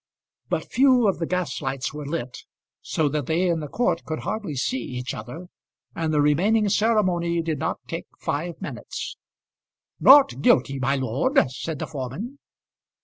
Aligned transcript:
But 0.49 0.65
few 0.71 1.07
of 1.07 1.19
the 1.19 1.27
gas 1.27 1.61
lights 1.61 1.93
were 1.93 2.07
lit, 2.07 2.39
so 2.81 3.07
that 3.09 3.27
they 3.27 3.47
in 3.47 3.59
the 3.59 3.67
court 3.67 4.03
could 4.03 4.21
hardly 4.21 4.55
see 4.55 4.79
each 4.81 5.13
other, 5.13 5.45
and 5.95 6.11
the 6.11 6.21
remaining 6.21 6.69
ceremony 6.69 7.39
did 7.43 7.59
not 7.59 7.77
take 7.87 8.07
five 8.17 8.59
minutes. 8.59 9.15
"Not 9.99 10.41
guilty, 10.41 10.79
my 10.79 10.95
lord," 10.95 11.39
said 11.51 11.77
the 11.77 11.85
foreman. 11.85 12.39